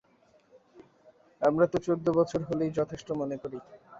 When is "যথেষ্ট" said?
2.79-3.07